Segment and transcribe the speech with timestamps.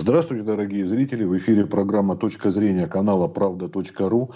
[0.00, 1.24] Здравствуйте, дорогие зрители.
[1.24, 4.30] В эфире программа «Точка зрения» канала «Правда.ру».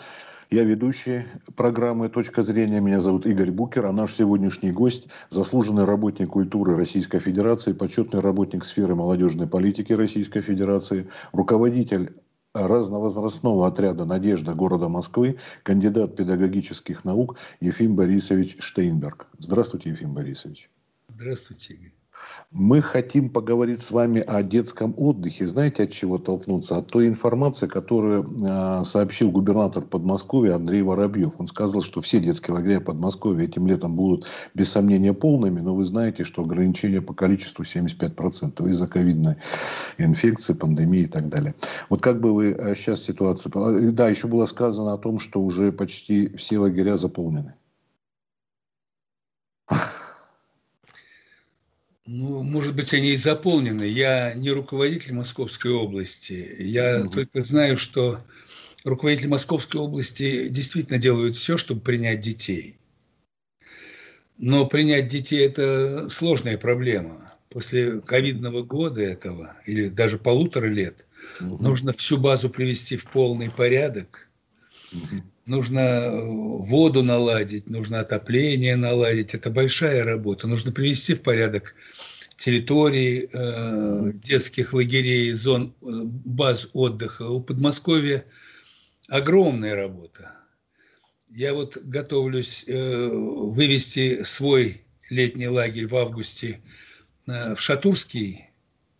[0.50, 1.24] Я ведущий
[1.56, 2.80] программы «Точка зрения».
[2.80, 8.62] Меня зовут Игорь Букер, а наш сегодняшний гость– заслуженный работник культуры Российской Федерации, почетный работник
[8.62, 12.12] сферы молодежной политики Российской Федерации, руководитель
[12.52, 19.28] разновозрастного отряда «Надежда» города Москвы, кандидат педагогических наук Ефим Борисович Штейнберг.
[19.38, 20.68] Здравствуйте, Ефим Борисович.
[21.08, 22.03] Здравствуйте, Игорь.
[22.50, 25.48] Мы хотим поговорить с вами о детском отдыхе.
[25.48, 26.76] Знаете, от чего толкнуться?
[26.76, 31.32] От той информации, которую э, сообщил губернатор Подмосковья Андрей Воробьев.
[31.38, 35.84] Он сказал, что все детские лагеря Подмосковья этим летом будут без сомнения полными, но вы
[35.84, 39.34] знаете, что ограничение по количеству 75% из-за ковидной
[39.98, 41.56] инфекции, пандемии и так далее.
[41.90, 43.92] Вот как бы вы сейчас э, ситуацию...
[43.92, 47.54] Да, еще было сказано о том, что уже почти все лагеря заполнены.
[52.06, 53.84] Ну, может быть, они и заполнены.
[53.84, 56.54] Я не руководитель Московской области.
[56.58, 57.08] Я угу.
[57.08, 58.22] только знаю, что
[58.84, 62.76] руководители Московской области действительно делают все, чтобы принять детей.
[64.36, 67.32] Но принять детей– это сложная проблема.
[67.48, 71.06] После ковидного года этого, или даже полутора лет,
[71.40, 71.62] угу.
[71.62, 74.28] нужно всю базу привести в полный порядок.
[74.92, 75.22] Угу.
[75.46, 79.34] Нужно воду наладить, нужно отопление наладить.
[79.34, 80.46] Это большая работа.
[80.46, 81.74] Нужно привести в порядок
[82.36, 87.28] территории э, детских лагерей, зон э, баз отдыха.
[87.28, 88.24] У Подмосковья
[89.08, 90.32] огромная работа.
[91.30, 96.60] Я вот готовлюсь э, вывести свой летний лагерь в августе
[97.26, 98.50] э, в Шатурский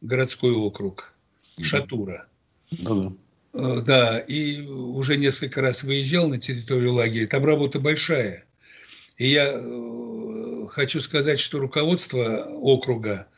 [0.00, 1.12] городской округ,
[1.60, 2.26] Шатура.
[2.70, 3.12] Да-да.
[3.54, 7.26] Э, да, и уже несколько раз выезжал на территорию лагеря.
[7.26, 8.44] Там работа большая.
[9.16, 13.28] И я э, хочу сказать, что руководство округа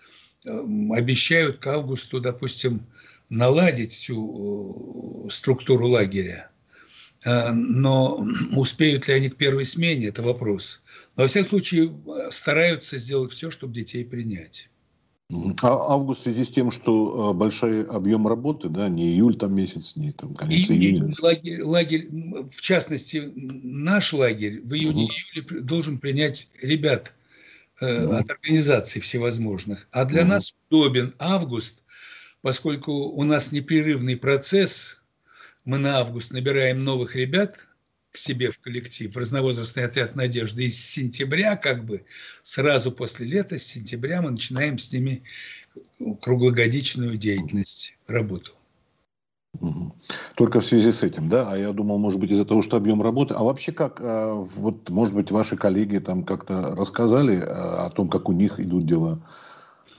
[0.46, 2.86] эм, обещают к августу, допустим,
[3.28, 6.50] наладить всю э, структуру лагеря.
[7.24, 8.24] Но
[8.56, 10.80] успеют ли они к первой смене, это вопрос.
[11.16, 11.94] Но, во всяком случае,
[12.30, 14.70] стараются сделать все, чтобы детей принять.
[15.28, 19.96] А август в связи с тем, что большой объем работы, да, не июль там месяц,
[19.96, 21.12] не там конец июня.
[21.20, 22.08] Лагерь, лагерь,
[22.48, 27.14] в частности, наш лагерь в июне-июле должен принять ребят
[27.80, 28.14] э, угу.
[28.14, 29.88] от организаций всевозможных.
[29.90, 30.30] А для угу.
[30.30, 31.82] нас удобен август,
[32.40, 35.02] поскольку у нас непрерывный процесс,
[35.64, 37.66] мы на август набираем новых ребят,
[38.16, 40.64] к себе в коллектив, в разновозрастный отряд «Надежды».
[40.64, 42.06] И с сентября, как бы
[42.42, 45.22] сразу после лета, с сентября мы начинаем с ними
[46.22, 48.52] круглогодичную деятельность, работу.
[50.34, 51.52] Только в связи с этим, да?
[51.52, 53.34] А я думал, может быть, из-за того, что объем работы.
[53.34, 58.08] А вообще как, а, вот, может быть, ваши коллеги там как-то рассказали а, о том,
[58.08, 59.20] как у них идут дела?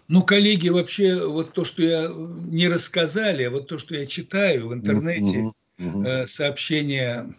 [0.07, 4.69] Ну, коллеги, вообще, вот то, что я не рассказали, а вот то, что я читаю
[4.69, 6.25] в интернете, uh-huh.
[6.25, 7.29] сообщения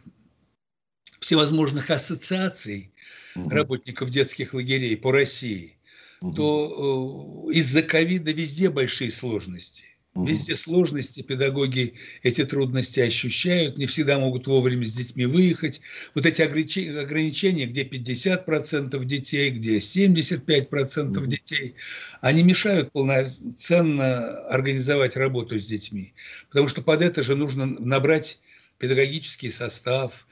[1.21, 2.91] всевозможных ассоциаций
[3.34, 3.51] угу.
[3.51, 5.77] работников детских лагерей по России,
[6.21, 6.34] угу.
[6.34, 9.84] то э, из-за ковида везде большие сложности.
[10.27, 15.81] Везде сложности, педагоги эти трудности ощущают, не всегда могут вовремя с детьми выехать.
[16.15, 21.75] Вот эти ограничения, где 50% детей, где 75% детей,
[22.21, 26.15] они мешают полноценно организовать работу с детьми.
[26.49, 28.41] Потому что под это же нужно набрать
[28.78, 30.27] педагогический состав,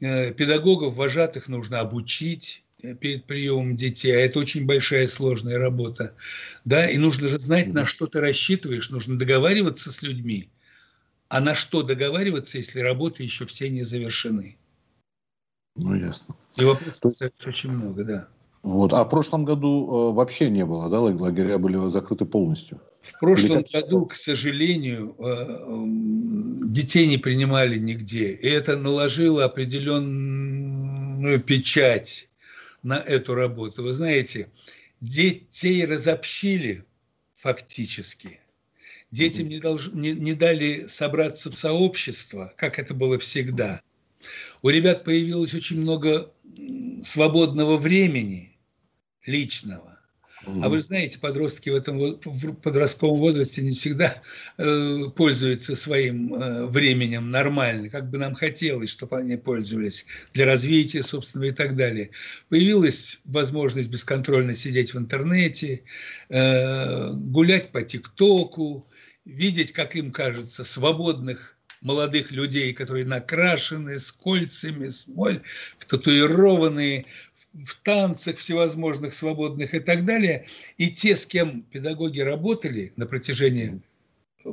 [0.00, 6.14] педагогов, вожатых нужно обучить э, перед приемом детей, а это очень большая сложная работа,
[6.64, 10.50] да, и нужно же знать, на что ты рассчитываешь, нужно договариваться с людьми,
[11.28, 14.56] а на что договариваться, если работы еще все не завершены.
[15.76, 16.36] Ну, ясно.
[16.56, 17.48] И вопросов То...
[17.48, 18.28] очень много, да.
[18.62, 18.92] Вот.
[18.92, 22.80] А в прошлом году э, вообще не было, да, лагеря были закрыты полностью?
[23.00, 23.68] В прошлом Или...
[23.72, 28.32] году, к сожалению, э, детей не принимали нигде.
[28.32, 32.28] И это наложило определенную печать
[32.82, 33.82] на эту работу.
[33.82, 34.50] Вы знаете,
[35.00, 36.84] детей разобщили
[37.34, 38.40] фактически.
[39.10, 39.90] Детям не, долж...
[39.92, 43.80] не, не дали собраться в сообщество, как это было всегда.
[44.62, 46.32] У ребят появилось очень много
[47.02, 48.58] свободного времени
[49.24, 49.98] личного.
[50.46, 54.22] А вы знаете, подростки в этом в подростковом возрасте не всегда
[54.56, 61.02] э, пользуются своим э, временем нормально, как бы нам хотелось, чтобы они пользовались для развития
[61.02, 62.10] собственного и так далее.
[62.48, 65.82] Появилась возможность бесконтрольно сидеть в интернете,
[66.28, 68.86] э, гулять по ТикТоку,
[69.24, 75.42] видеть, как им кажется, свободных молодых людей, которые накрашены с кольцами, смоль,
[75.78, 80.46] втатуированные, в, в танцах всевозможных свободных и так далее.
[80.76, 83.80] И те, с кем педагоги работали на протяжении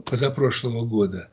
[0.06, 1.30] позапрошлого года,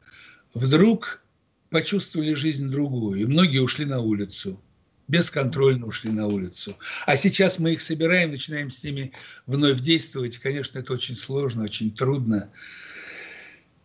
[0.54, 1.22] вдруг
[1.70, 4.60] почувствовали жизнь другую, и многие ушли на улицу
[5.08, 6.76] бесконтрольно ушли на улицу.
[7.06, 9.12] А сейчас мы их собираем, начинаем с ними
[9.46, 10.38] вновь действовать.
[10.38, 12.50] Конечно, это очень сложно, очень трудно.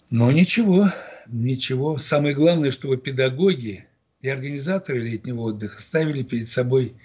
[0.09, 0.88] Но ничего,
[1.27, 1.98] ничего.
[1.98, 3.86] Самое главное, чтобы педагоги
[4.21, 6.95] и организаторы летнего отдыха ставили перед собой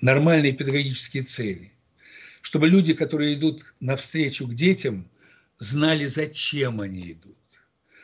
[0.00, 1.72] нормальные педагогические цели.
[2.42, 5.08] Чтобы люди, которые идут навстречу к детям,
[5.58, 7.36] знали, зачем они идут,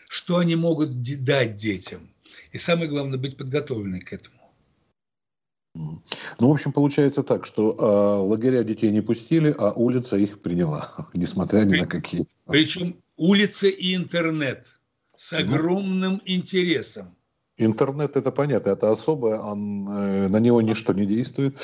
[0.09, 2.09] что они могут дать детям.
[2.53, 4.37] И самое главное, быть подготовлены к этому.
[5.75, 6.03] Ну,
[6.39, 11.61] в общем, получается так, что э, лагеря детей не пустили, а улица их приняла, несмотря
[11.61, 12.27] ни на какие.
[12.47, 14.67] Причем улица и интернет
[15.17, 15.39] с ну.
[15.39, 17.15] огромным ну, интересом.
[17.59, 21.55] Интернет это понятно, это особое, он, э, на него ничто не действует.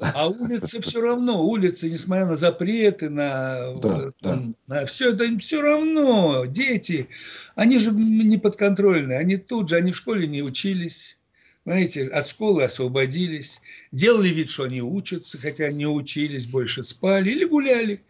[0.00, 4.80] А улица все равно, улица, несмотря на запреты, на, да, там, да.
[4.80, 7.08] на все это все равно, дети,
[7.54, 11.18] они же не подконтрольны, они тут же, они в школе не учились
[11.66, 13.60] знаете, от школы освободились,
[13.90, 18.02] делали вид, что они учатся, хотя не учились, больше спали или гуляли.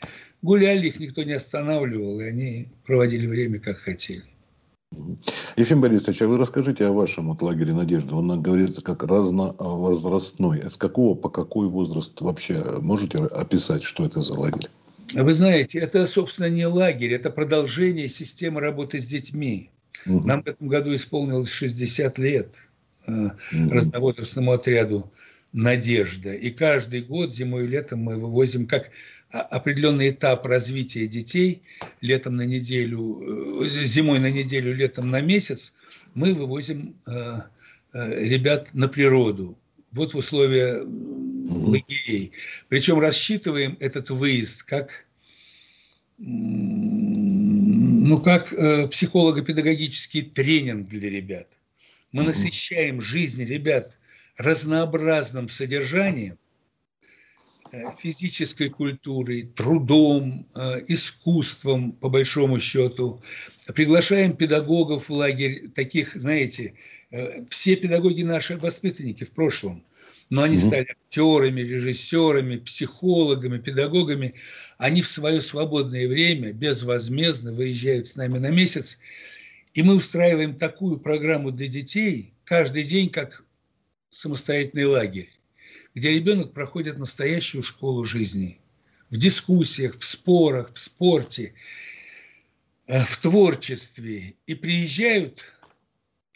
[0.42, 4.24] Гуляли, их никто не останавливал, и они проводили время, как хотели.
[5.56, 8.16] Ефим Борисович, а вы расскажите о вашем вот лагере «Надежда».
[8.16, 10.70] Он говорится как разновозрастной.
[10.70, 14.68] С какого по какой возраст вообще можете описать, что это за лагерь?
[15.14, 19.70] Вы знаете, это, собственно, не лагерь, это продолжение системы работы с детьми.
[20.04, 20.26] Угу.
[20.26, 22.65] Нам в этом году исполнилось 60 лет
[23.06, 25.12] mm разновозрастному отряду
[25.52, 26.34] «Надежда».
[26.34, 28.90] И каждый год, зимой и летом, мы вывозим как
[29.30, 31.62] определенный этап развития детей,
[32.00, 35.74] летом на неделю, э, зимой на неделю, летом на месяц,
[36.14, 37.40] мы вывозим э,
[37.92, 39.58] ребят на природу.
[39.92, 42.32] Вот в условия лагерей.
[42.68, 45.06] Причем рассчитываем этот выезд как
[48.06, 51.48] ну, как э, психолого-педагогический тренинг для ребят.
[52.16, 53.98] Мы насыщаем жизнь ребят
[54.38, 56.38] разнообразным содержанием,
[57.72, 63.20] э, физической культурой, трудом, э, искусством, по большому счету.
[63.74, 66.72] Приглашаем педагогов в лагерь, таких, знаете,
[67.10, 69.84] э, все педагоги наши воспитанники в прошлом,
[70.30, 74.32] но они стали актерами, режиссерами, психологами, педагогами.
[74.78, 78.98] Они в свое свободное время безвозмездно выезжают с нами на месяц
[79.76, 83.44] и мы устраиваем такую программу для детей каждый день, как
[84.08, 85.30] самостоятельный лагерь,
[85.94, 88.58] где ребенок проходит настоящую школу жизни.
[89.10, 91.52] В дискуссиях, в спорах, в спорте,
[92.86, 94.34] э, в творчестве.
[94.46, 95.54] И приезжают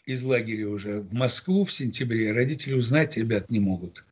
[0.05, 4.05] из лагеря уже в Москву в сентябре, родители узнать ребят не могут.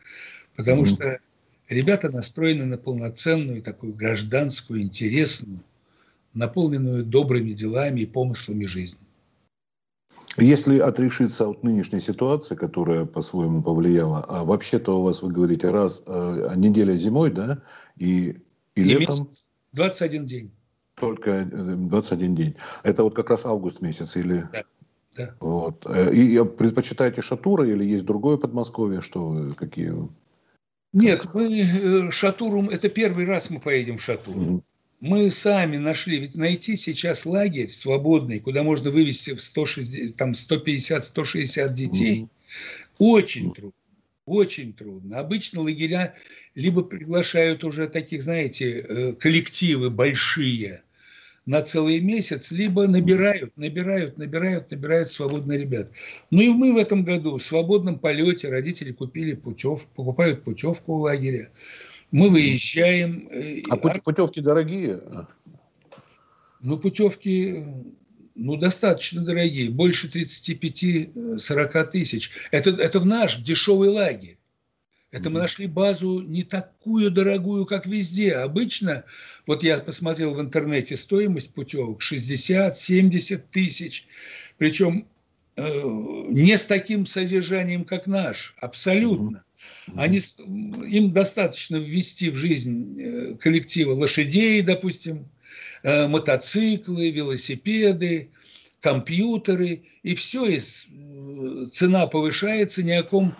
[0.56, 0.96] Потому mm-hmm.
[0.96, 1.20] что
[1.68, 5.64] ребята настроены на полноценную, такую гражданскую, интересную,
[6.34, 8.98] наполненную добрыми делами и помыслами жизнь.
[10.38, 16.02] Если отрешиться от нынешней ситуации, которая по-своему повлияла, а вообще-то у вас, вы говорите, раз
[16.06, 17.62] э, неделя зимой, да,
[17.98, 18.30] и,
[18.76, 19.30] и, и летом...
[19.74, 20.52] 21 день.
[20.96, 22.56] Только 21 э, день.
[22.84, 24.46] Это вот как раз август месяц или...
[24.52, 24.64] Да.
[25.18, 25.36] Да.
[25.40, 25.86] Вот.
[25.88, 29.02] Э, и предпочитаете Шатура или есть другое Подмосковье?
[29.02, 29.94] Что вы, какие?
[30.94, 34.38] Нет, мы э, Шатуру, это первый раз мы поедем в Шатур.
[34.38, 34.64] Угу
[35.00, 41.74] мы сами нашли, ведь найти сейчас лагерь свободный, куда можно вывести в 160, там 150-160
[41.74, 42.28] детей,
[42.98, 43.74] очень трудно.
[44.26, 45.18] Очень трудно.
[45.18, 46.14] Обычно лагеря
[46.54, 50.84] либо приглашают уже таких, знаете, э, коллективы большие
[51.48, 55.92] на целый месяц, либо набирают, набирают, набирают, набирают свободные ребят.
[56.30, 61.02] Ну и мы в этом году в свободном полете родители купили путевку, покупают путевку в
[61.02, 61.50] лагере.
[62.12, 63.28] Мы выезжаем.
[63.32, 65.02] Э, а путевки дорогие?
[66.62, 67.66] Ну, путевки
[68.36, 72.32] ну, достаточно дорогие, больше 35-40 тысяч.
[72.52, 74.38] Это, это в наш дешевый лагерь.
[75.12, 78.36] Это мы нашли базу не такую дорогую, как везде.
[78.36, 79.04] Обычно,
[79.48, 84.06] вот я посмотрел в интернете стоимость путевок 60-70 тысяч.
[84.58, 85.19] Причем Э,
[85.60, 89.44] не с таким содержанием, как наш, абсолютно.
[89.96, 90.20] Они,
[90.88, 95.30] им достаточно ввести в жизнь э, коллектива лошадей, допустим,
[95.84, 98.30] э, мотоциклы, велосипеды,
[98.80, 100.62] компьютеры, и все, и
[101.72, 103.36] цена повышается, ни о ком,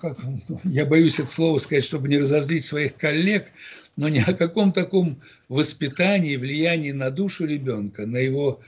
[0.00, 0.18] как,
[0.64, 3.48] я боюсь это слово сказать, чтобы не разозлить своих коллег,
[3.96, 8.60] но ни о каком таком воспитании, влиянии на душу ребенка, на его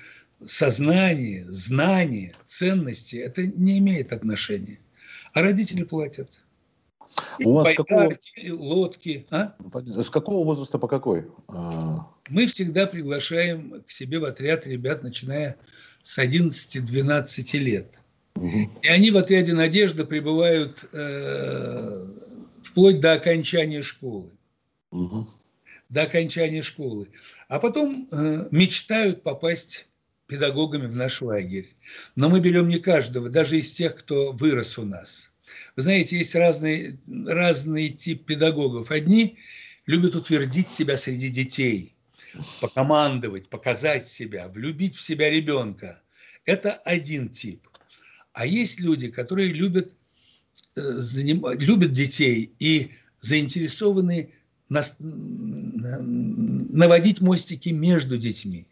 [0.46, 4.78] сознание, знание, ценности, это не имеет отношения.
[5.32, 6.40] А родители платят.
[7.44, 8.14] У вас какого...
[8.48, 9.26] лодки.
[9.30, 9.54] А?
[9.74, 11.26] С какого возраста по какой?
[11.48, 12.08] А.
[12.28, 15.56] Мы всегда приглашаем к себе в отряд ребят, начиная
[16.02, 18.00] с 11-12 лет.
[18.36, 18.70] Угу.
[18.82, 22.06] И они в отряде «Надежда» пребывают э,
[22.62, 24.30] вплоть до окончания школы.
[24.90, 25.28] Угу.
[25.90, 27.08] До окончания школы.
[27.48, 29.86] А потом э, мечтают попасть
[30.32, 31.68] педагогами в наш лагерь.
[32.16, 35.30] Но мы берем не каждого, даже из тех, кто вырос у нас.
[35.76, 38.90] Вы знаете, есть разный, разный тип педагогов.
[38.90, 39.36] Одни
[39.84, 41.94] любят утвердить себя среди детей,
[42.62, 46.00] покомандовать, показать себя, влюбить в себя ребенка.
[46.46, 47.68] Это один тип.
[48.32, 49.92] А есть люди, которые любят,
[50.76, 54.32] э, заним, любят детей и заинтересованы
[54.70, 58.66] нас, наводить мостики между детьми,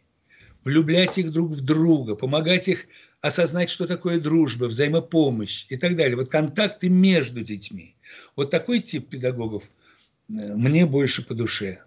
[0.64, 2.87] влюблять их друг в друга, помогать их
[3.21, 6.17] осознать, что такое дружба, взаимопомощь и так далее.
[6.17, 7.95] Вот контакты между детьми.
[8.37, 9.71] Вот такой тип педагогов
[10.29, 11.83] э, мне больше по душе.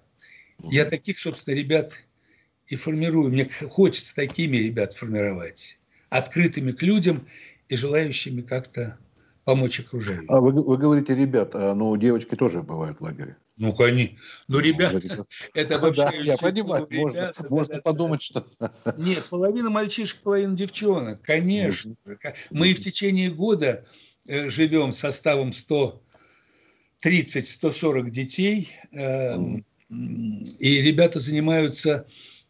[0.63, 1.93] Я таких, собственно, ребят
[2.67, 3.31] и формирую.
[3.31, 5.77] Мне хочется такими ребят формировать.
[6.09, 7.27] Открытыми к людям
[7.69, 8.97] и желающими как-то
[9.43, 10.25] помочь окружающим.
[10.29, 13.37] А вы, вы говорите, ребят, а, ну, девочки тоже бывают в лагере.
[13.57, 14.17] Ну, конечно.
[14.47, 16.03] Ну, ну ребята, это вообще...
[16.03, 18.45] Да, я понимаю, можно, можно подумать, что...
[18.97, 21.95] Нет, половина мальчишек, половина девчонок, конечно.
[22.51, 23.85] Мы в течение года
[24.27, 25.51] э, живем составом
[27.01, 32.07] 130-140 детей, эм, и ребята занимаются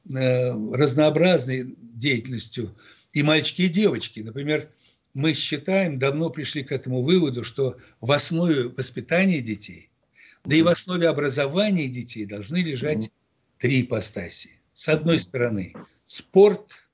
[0.10, 2.74] э, разнообразной деятельностью,
[3.12, 4.22] и мальчики, и девочки.
[4.22, 4.70] Например,
[5.13, 9.89] мы считаем, давно пришли к этому выводу, что в основе воспитания детей,
[10.43, 13.12] да и в основе образования детей должны лежать
[13.60, 14.60] три ипостаси.
[14.74, 16.88] С одной стороны, спорт,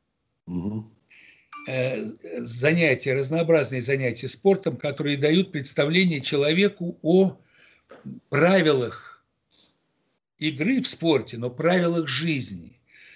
[1.67, 2.05] э,
[2.39, 7.39] занятия, разнообразные занятия спортом, которые дают представление человеку о
[8.29, 9.23] правилах
[10.38, 12.73] игры в спорте, но правилах жизни,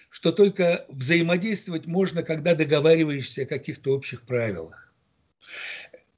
[0.10, 4.83] что только взаимодействовать можно, когда договариваешься о каких-то общих правилах.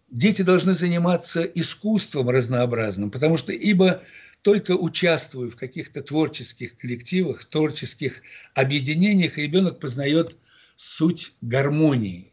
[0.10, 4.01] Дети должны заниматься искусством разнообразным, потому что ибо
[4.44, 8.22] только участвуя в каких-то творческих коллективах, творческих
[8.53, 10.38] объединениях, ребенок познает
[10.75, 12.32] суть гармонии,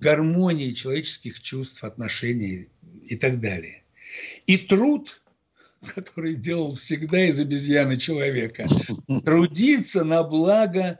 [0.00, 2.68] гармонии человеческих чувств, отношений
[3.04, 3.84] и так далее.
[4.46, 5.20] И труд,
[5.94, 8.66] который делал всегда из обезьяны человека,
[9.24, 10.98] трудиться на благо,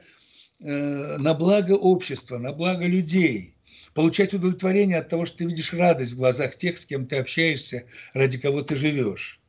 [0.60, 3.54] э, на благо общества, на благо людей–
[3.98, 7.82] получать удовлетворение от того, что ты видишь радость в глазах тех, с кем ты общаешься,
[8.14, 9.40] ради кого ты живешь.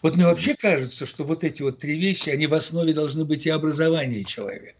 [0.00, 3.44] Вот мне вообще кажется, что вот эти вот три вещи, они в основе должны быть
[3.44, 4.78] и образования человека.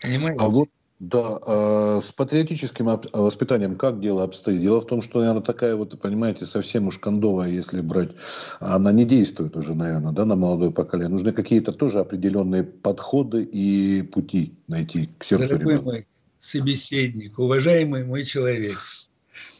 [0.00, 0.40] Понимаете?
[0.40, 0.68] А вот
[1.00, 4.60] да, а с патриотическим воспитанием как дело обстоит?
[4.60, 8.12] Дело в том, что, наверное, такая вот, понимаете, совсем уж кондовая, если брать,
[8.60, 11.10] она не действует уже, наверное, да, на молодое поколение.
[11.10, 15.90] Нужны какие-то тоже определенные подходы и пути найти к сердцу Дорогой ребенка.
[15.90, 16.06] мой,
[16.42, 18.76] собеседник, уважаемый мой человек.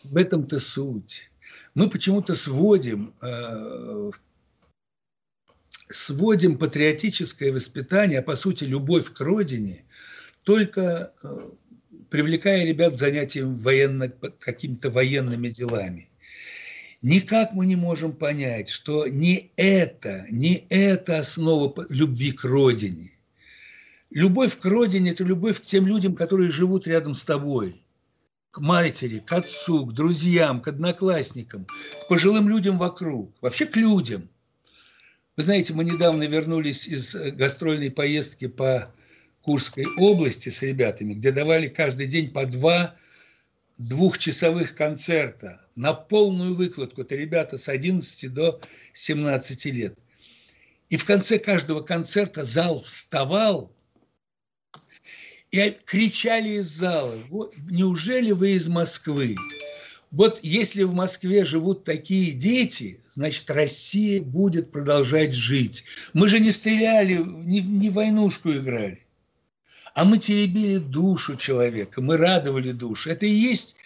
[0.04, 1.30] В этом-то суть.
[1.74, 4.10] Мы почему-то сводим, э,
[5.88, 9.84] сводим патриотическое воспитание, а по сути любовь к родине,
[10.42, 11.28] только э,
[12.10, 16.10] привлекая ребят к занятиям военно, какими-то военными делами.
[17.00, 23.12] Никак мы не можем понять, что не это, не это основа любви к родине–
[24.14, 27.82] Любовь к родине– это любовь к тем людям, которые живут рядом с тобой.
[28.50, 33.34] К матери, к отцу, к друзьям, к одноклассникам, к пожилым людям вокруг.
[33.40, 34.28] Вообще к людям.
[35.36, 38.92] Вы знаете, мы недавно вернулись из э, гастрольной поездки по
[39.40, 42.94] Курской области с ребятами, где давали каждый день по два
[43.78, 47.00] двухчасовых концерта на полную выкладку.
[47.00, 48.60] Это ребята с 11 до
[48.92, 49.98] 17 лет.
[50.90, 53.74] И в конце каждого концерта зал вставал
[55.52, 59.36] и кричали из зала, вот, неужели вы из Москвы?
[60.10, 65.84] Вот если в Москве живут такие дети, значит, Россия будет продолжать жить.
[66.14, 69.06] Мы же не стреляли, не, не войнушку играли,
[69.94, 73.10] а мы теребили душу человека, мы радовали душу.
[73.10, 73.76] Это и есть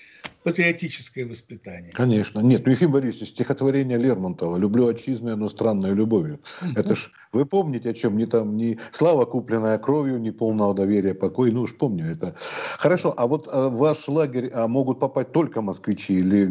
[0.47, 1.91] патриотическое воспитание.
[1.93, 2.39] Конечно.
[2.39, 6.39] Нет, ну, Ефим Борисович, стихотворение Лермонтова «Люблю отчизну, но странной любовью».
[6.77, 8.17] Это ж, вы помните, о чем?
[8.17, 11.51] Не там, не слава, купленная кровью, не полного доверия, покой.
[11.51, 12.37] Ну уж помню это.
[12.79, 16.49] Хорошо, а вот а, в ваш лагерь а, могут попасть только москвичи или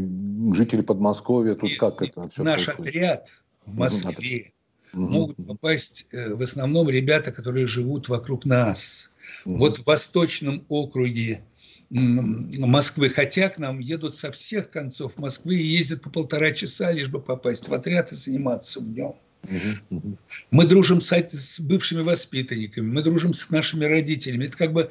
[0.54, 1.54] жители Подмосковья?
[1.54, 2.90] Тут Нет, как это все Наш происходит?
[2.90, 3.30] отряд
[3.66, 4.52] в Москве
[4.92, 5.02] угу.
[5.04, 9.12] могут попасть э, в основном ребята, которые живут вокруг нас.
[9.46, 9.56] Угу.
[9.56, 11.46] Вот в Восточном округе
[11.90, 17.10] Москвы, хотя к нам едут со всех концов Москвы и ездят по полтора часа, лишь
[17.10, 19.16] бы попасть в отряд и заниматься в нем.
[20.52, 24.46] Мы дружим с, с бывшими воспитанниками, мы дружим с нашими родителями.
[24.46, 24.90] Это как бы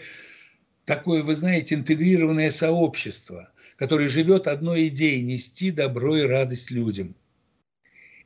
[0.85, 7.17] такое, вы знаете, интегрированное сообщество, которое живет одной идеей– нести добро и радость людям.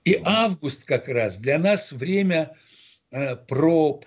[0.04, 2.54] И август как раз для нас время
[3.10, 4.04] э, проб,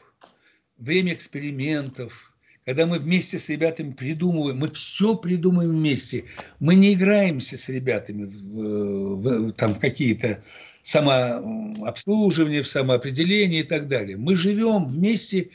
[0.77, 2.30] время экспериментов,
[2.65, 6.25] когда мы вместе с ребятами придумываем, мы все придумываем вместе.
[6.59, 10.43] Мы не играемся с ребятами в, в, там, в какие-то
[10.83, 14.17] самообслуживания, в самоопределение и так далее.
[14.17, 15.49] Мы живем вместе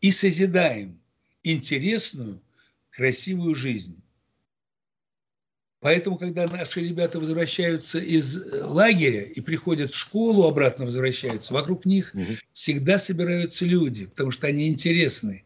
[0.00, 1.00] и созидаем
[1.42, 2.42] интересную,
[2.90, 3.96] красивую жизнь.
[5.80, 12.12] Поэтому, когда наши ребята возвращаются из лагеря и приходят в школу, обратно возвращаются, вокруг них
[12.14, 12.24] угу.
[12.52, 15.44] всегда собираются люди, потому что они интересны.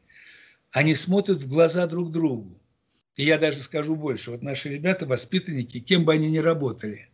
[0.76, 2.60] Они смотрят в глаза друг другу.
[3.14, 4.30] И я даже скажу больше.
[4.30, 7.08] Вот наши ребята, воспитанники, кем бы они ни работали,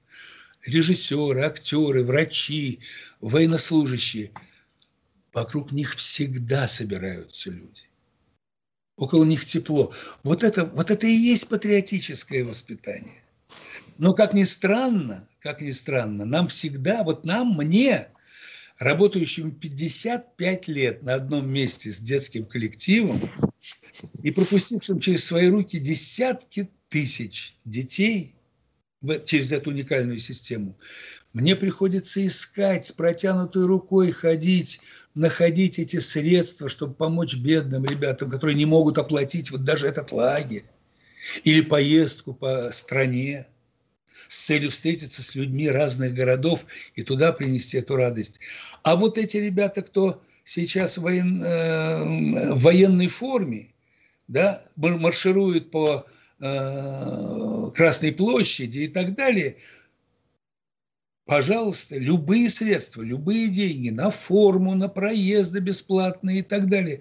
[0.66, 2.80] режиссеры, актеры, врачи,
[3.20, 4.32] военнослужащие,
[5.32, 7.84] вокруг них всегда собираются люди
[8.96, 9.92] около них тепло.
[10.24, 13.22] Вот это, вот это и есть патриотическое воспитание.
[13.96, 18.08] Но как ни странно, как ни странно, нам всегда, вот нам, мне,
[18.78, 23.18] работающим 55 лет на одном месте с детским коллективом
[24.22, 28.34] и пропустившим через свои руки десятки тысяч детей
[29.24, 30.76] через эту уникальную систему,
[31.32, 34.80] мне приходится искать с протянутой рукой, ходить,
[35.14, 40.64] находить эти средства, чтобы помочь бедным ребятам, которые не могут оплатить вот даже этот лагерь
[41.44, 43.46] или поездку по стране
[44.28, 48.40] с целью встретиться с людьми разных городов и туда принести эту радость.
[48.82, 53.68] А вот эти ребята, кто сейчас в, воен, э, военной форме,
[54.28, 56.04] да, маршируют по
[56.40, 59.56] э, Красной площади и так далее–
[61.32, 67.00] пожалуйста, любые средства, любые деньги на форму, на проезды бесплатные и так далее.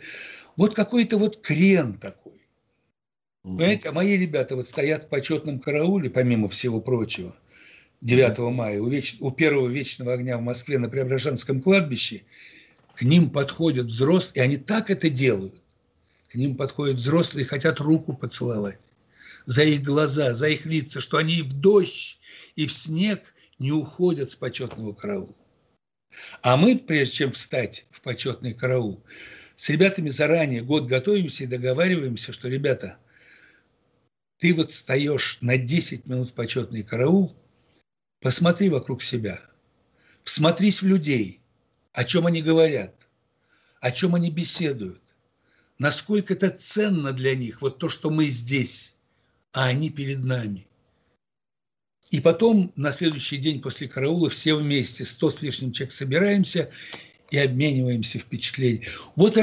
[0.58, 2.20] Вот какой-то вот крен такой.
[3.62, 7.36] Понимаете, а мои ребята вот стоят в почетном карауле, помимо всего прочего,
[8.02, 8.50] 9 mm-hmm.
[8.50, 9.17] мая, у, веч...
[9.19, 12.24] у первого вечного огня в Москве на Преображенском кладбище,
[12.95, 15.62] к ним подходят взрослые, и они так это делают.
[16.32, 18.80] К ним подходят взрослые и хотят руку поцеловать
[19.45, 22.19] за их глаза, за их лица, что они и в дождь,
[22.56, 23.21] и в снег
[23.60, 25.36] не уходят с почетного караула.
[26.41, 29.04] А мы, прежде чем встать в почетный караул,
[29.56, 32.97] с ребятами заранее год готовимся и договариваемся, что, ребята,
[34.41, 37.36] ты вот встаешь на 10 минут в почетный караул,
[38.19, 39.39] посмотри вокруг себя,
[40.23, 41.41] всмотрись в людей,
[41.93, 42.95] о чем они говорят,
[43.82, 44.99] о чем они беседуют,
[45.77, 48.95] насколько это ценно для них, вот то, что мы здесь,
[49.54, 50.65] а они перед нами.
[52.10, 56.71] И потом на следующий день после караула все вместе, сто с лишним человек, собираемся
[57.30, 58.88] и обмениваемся впечатлениями.
[59.15, 59.38] Вот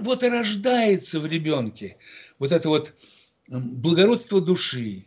[0.00, 1.98] вот и рождается в ребенке
[2.38, 2.94] вот это вот
[3.48, 5.06] благородство души,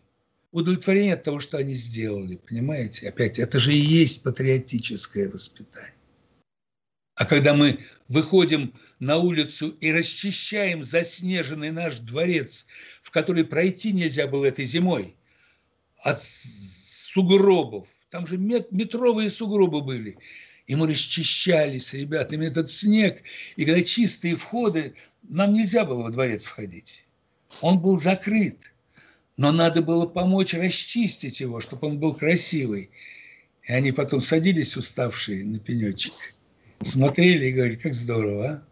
[0.51, 2.35] удовлетворение от того, что они сделали.
[2.35, 3.09] Понимаете?
[3.09, 5.93] Опять, это же и есть патриотическое воспитание.
[7.15, 7.77] А когда мы
[8.07, 12.65] выходим на улицу и расчищаем заснеженный наш дворец,
[13.01, 15.15] в который пройти нельзя было этой зимой,
[16.03, 17.87] от сугробов.
[18.09, 20.17] Там же метровые сугробы были.
[20.67, 23.21] И мы расчищали с ребятами этот снег.
[23.55, 27.05] И когда чистые входы, нам нельзя было во дворец входить.
[27.61, 28.57] Он был закрыт.
[29.37, 32.91] Но надо было помочь расчистить его, чтобы он был красивый.
[33.67, 36.13] И они потом садились уставшие на пенечек,
[36.81, 38.63] смотрели и говорили, как здорово, а?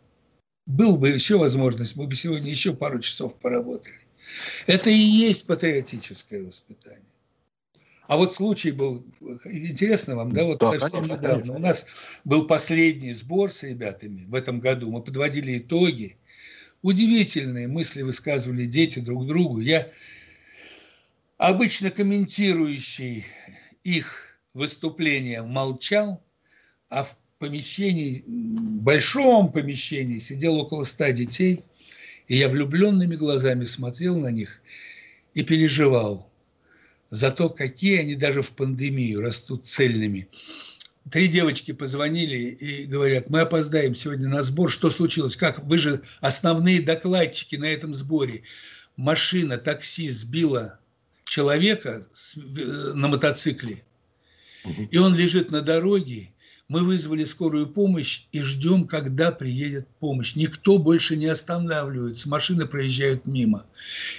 [0.66, 3.96] Был бы еще возможность, мы бы сегодня еще пару часов поработали.
[4.68, 7.02] Это и есть патриотическое воспитание.
[8.10, 9.06] А вот случай был,
[9.46, 11.30] интересно вам, да, вот да, совсем конечно, недавно.
[11.30, 11.56] Конечно.
[11.56, 11.86] У нас
[12.26, 14.90] был последний сбор с ребятами в этом году.
[14.90, 16.18] Мы подводили итоги.
[16.82, 19.60] Удивительные мысли высказывали дети друг другу.
[19.60, 19.90] Я
[21.38, 23.26] обычно комментирующий
[23.84, 26.24] их выступление молчал,
[26.90, 31.64] а в помещении, большом помещении сидел около ста детей,
[32.28, 34.62] и я влюбленными глазами смотрел на них
[35.34, 36.26] и переживал–
[37.10, 40.28] за то, какие они даже в пандемию растут цельными.
[41.10, 44.72] Три девочки позвонили и говорят, мы опоздаем сегодня на сбор.
[44.72, 45.36] Что случилось?
[45.36, 45.64] Как?
[45.64, 48.44] Вы же основные докладчики на этом сборе.
[48.96, 50.80] Машина, такси сбила
[51.24, 52.06] человека
[52.44, 53.84] на мотоцикле,
[54.92, 56.34] и он лежит на дороге.
[56.68, 60.36] Мы вызвали скорую помощь и ждем, когда приедет помощь.
[60.36, 63.66] Никто больше не останавливается, машины проезжают мимо.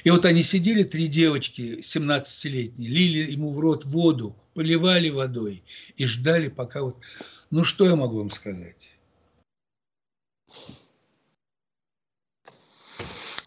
[0.02, 5.62] И вот они сидели, три девочки 17-летние, лили ему в рот воду, поливали водой
[5.96, 6.96] и ждали, пока вот...
[7.50, 8.96] Ну, что я могу вам сказать?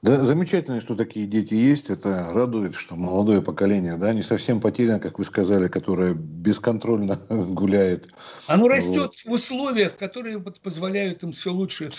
[0.04, 1.90] Да, замечательно, что такие дети есть.
[1.90, 8.10] Это радует, что молодое поколение, да, не совсем потеряно, как вы сказали, которое бесконтрольно гуляет.
[8.48, 9.16] Оно растет вот.
[9.16, 11.90] в условиях, которые позволяют им все лучше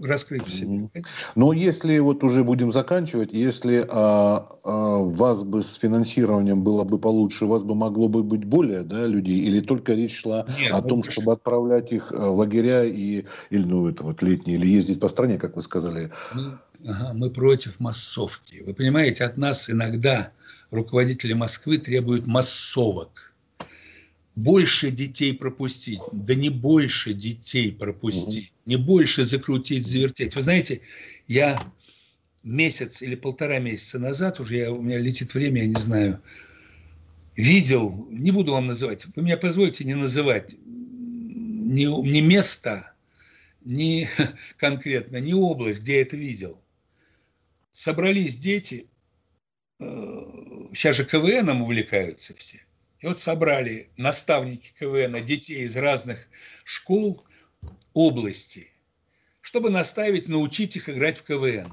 [0.00, 0.88] раскрыть в себе.
[1.34, 6.98] Но если вот уже будем заканчивать, если а, а, вас бы с финансированием было бы
[6.98, 10.72] получше, у вас бы могло бы быть более да, людей, или только речь шла Нет,
[10.72, 14.66] о ну, том, чтобы отправлять их в лагеря и, или ну это вот летние, или
[14.66, 16.10] ездить по стране, как вы сказали.
[16.34, 16.52] Ну,
[16.86, 18.62] ага, мы против массовки.
[18.64, 20.32] Вы понимаете, от нас иногда
[20.70, 23.32] руководители Москвы требуют массовок.
[24.34, 28.60] Больше детей пропустить, да не больше детей пропустить, угу.
[28.64, 30.34] не больше закрутить, завертеть.
[30.34, 30.80] Вы знаете,
[31.26, 31.62] я
[32.42, 36.22] месяц или полтора месяца назад, уже я, у меня летит время, я не знаю,
[37.36, 42.90] видел, не буду вам называть, вы меня позволите не называть ни, ни место,
[43.66, 44.08] ни
[44.56, 46.61] конкретно, ни область, где я это видел
[47.72, 48.86] собрались дети,
[49.80, 49.84] э,
[50.74, 52.62] сейчас же КВНом увлекаются все.
[53.00, 56.28] И вот собрали наставники КВН детей из разных
[56.64, 57.24] школ
[57.94, 58.68] области,
[59.40, 61.72] чтобы наставить, научить их играть в КВН.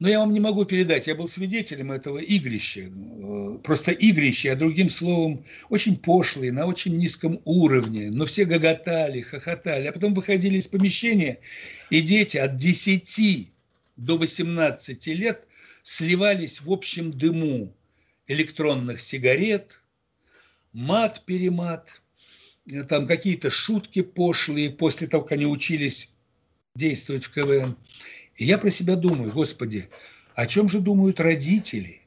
[0.00, 2.90] Но я вам не могу передать, я был свидетелем этого игрища.
[2.90, 8.10] Э, просто игрище, а другим словом, очень пошлые, на очень низком уровне.
[8.10, 9.86] Но все гоготали, хохотали.
[9.86, 11.38] А потом выходили из помещения,
[11.90, 13.08] и дети от 10
[13.96, 15.46] до 18 лет
[15.82, 17.74] сливались в общем дыму
[18.26, 19.80] электронных сигарет,
[20.72, 22.02] мат-перемат,
[22.88, 26.12] там какие-то шутки пошлые после того, как они учились
[26.74, 27.76] действовать в КВН.
[28.36, 29.88] И я про себя думаю, господи,
[30.34, 32.00] о чем же думают родители,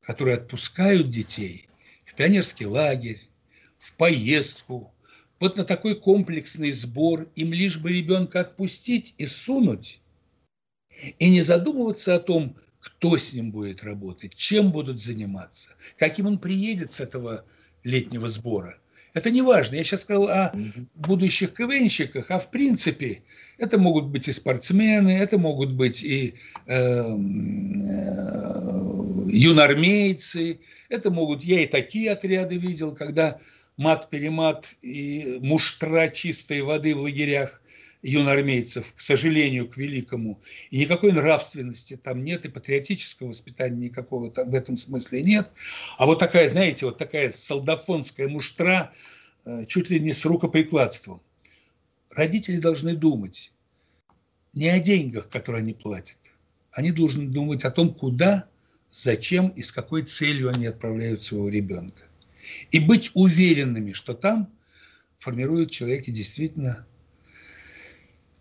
[0.00, 1.68] которые отпускают детей
[2.04, 3.20] в пионерский лагерь,
[3.76, 4.92] в поездку,
[5.40, 10.00] вот на такой комплексный сбор, им лишь бы ребенка отпустить и сунуть
[11.18, 16.38] и не задумываться о том, кто с ним будет работать, чем будут заниматься, каким он
[16.38, 17.44] приедет с этого
[17.84, 18.78] летнего сбора.
[19.14, 19.76] Это не важно.
[19.76, 20.52] Я сейчас сказал о
[20.94, 23.22] будущих КВНщиках, а в принципе
[23.56, 26.34] это могут быть и спортсмены, это могут быть и
[26.66, 27.06] э, э,
[29.30, 33.38] юнормейцы, это могут, я и такие отряды видел, когда
[33.76, 37.60] мат-перемат и муштра чистой воды в лагерях–
[38.02, 44.54] юноармейцев, к сожалению, к великому, и никакой нравственности там нет, и патриотического воспитания никакого в
[44.54, 45.50] этом смысле нет.
[45.96, 48.92] А вот такая, знаете, вот такая солдафонская муштра,
[49.44, 51.20] э, чуть ли не с рукоприкладством.
[52.10, 53.52] Родители должны думать
[54.54, 56.18] не о деньгах, которые они платят.
[56.72, 58.48] Они должны думать о том, куда,
[58.92, 62.02] зачем и с какой целью они отправляют своего ребенка.
[62.70, 64.48] И быть уверенными, что там
[65.18, 66.86] формируют человеке действительно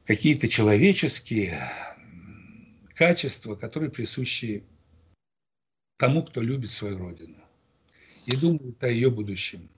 [0.07, 1.59] какие-то человеческие
[2.95, 4.63] качества, которые присущи
[5.97, 7.35] тому, кто любит свою родину
[8.25, 9.69] и думает о ее будущем.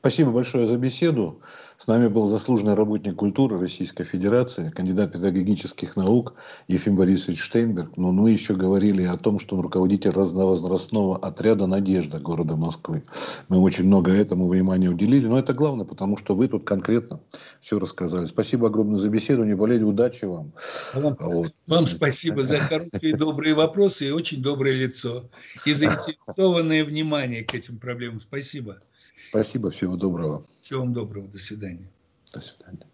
[0.00, 1.42] Спасибо большое за беседу.
[1.76, 6.34] С нами был заслуженный работник культуры Российской Федерации, кандидат педагогических наук
[6.68, 7.98] Ефим Борисович Штейнберг.
[7.98, 13.02] Но мы еще говорили о том, что он руководитель разновозрастного отряда «Надежда» города Москвы.
[13.50, 17.20] Мы очень много этому внимания уделили, но это главное, потому что вы тут конкретно
[17.60, 18.24] все рассказали.
[18.24, 20.52] Спасибо огромное за беседу, не болели, удачи вам.
[20.94, 21.48] Вам, вот.
[21.66, 25.28] вам спасибо за короткие добрые вопросы и очень доброе лицо.
[25.66, 28.18] И заинтересованное внимание к этим проблемам.
[28.20, 28.80] Спасибо.
[29.28, 30.44] Спасибо, всего доброго.
[30.60, 31.88] Всего вам доброго, до свидания.
[32.32, 32.89] До свидания.